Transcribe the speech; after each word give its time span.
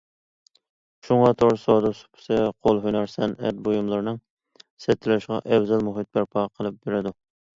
شۇڭا، 1.07 1.27
تور 1.41 1.51
سودا 1.63 1.89
سۇپىسى 1.97 2.39
قول 2.67 2.79
ھۈنەر- 2.87 3.11
سەنئەت 3.11 3.61
بۇيۇملىرىنىڭ 3.67 4.17
سېتىلىشىغا 4.85 5.39
ئەۋزەل 5.51 5.87
مۇھىت 5.91 6.09
بەرپا 6.19 6.47
قىلىپ 6.57 6.81
بېرىدۇ. 6.89 7.17